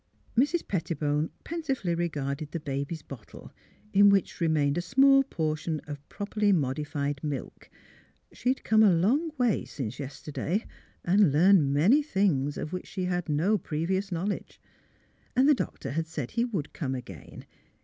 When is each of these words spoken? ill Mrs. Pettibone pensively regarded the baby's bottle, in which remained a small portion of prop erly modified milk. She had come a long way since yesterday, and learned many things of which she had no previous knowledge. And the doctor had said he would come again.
ill 0.35 0.43
Mrs. 0.45 0.67
Pettibone 0.67 1.29
pensively 1.43 1.93
regarded 1.93 2.49
the 2.49 2.59
baby's 2.59 3.03
bottle, 3.03 3.53
in 3.93 4.09
which 4.09 4.41
remained 4.41 4.75
a 4.75 4.81
small 4.81 5.21
portion 5.23 5.79
of 5.85 6.09
prop 6.09 6.33
erly 6.33 6.51
modified 6.51 7.23
milk. 7.23 7.69
She 8.31 8.49
had 8.49 8.63
come 8.63 8.81
a 8.81 8.91
long 8.91 9.29
way 9.37 9.63
since 9.63 9.99
yesterday, 9.99 10.65
and 11.05 11.31
learned 11.31 11.71
many 11.71 12.01
things 12.01 12.57
of 12.57 12.73
which 12.73 12.87
she 12.87 13.05
had 13.05 13.29
no 13.29 13.59
previous 13.59 14.11
knowledge. 14.11 14.59
And 15.35 15.47
the 15.47 15.53
doctor 15.53 15.91
had 15.91 16.07
said 16.07 16.31
he 16.31 16.45
would 16.45 16.73
come 16.73 16.95
again. 16.95 17.45